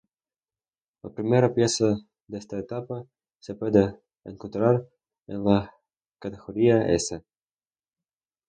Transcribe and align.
La 1.03 1.11
primera 1.13 1.53
pieza 1.53 1.95
de 2.25 2.39
esta 2.39 2.57
etapa 2.57 3.05
se 3.39 3.53
puede 3.53 3.99
encontrar 4.23 4.87
en 5.27 5.43
la 5.45 5.75
categoría 6.17 6.87
"S". 6.87 7.23